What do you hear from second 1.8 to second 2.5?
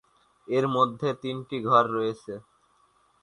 রয়েছে।